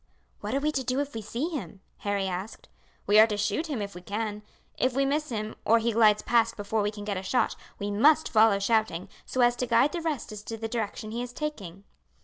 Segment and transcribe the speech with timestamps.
[0.39, 2.67] "What are we to do if we see him?" Harry asked.
[3.05, 4.41] "We are to shoot him if we can.
[4.75, 7.91] If we miss him, or he glides past before we can get a shot, we
[7.91, 11.31] must follow shouting, so as to guide the rest as to the direction he is
[11.33, 11.83] taking."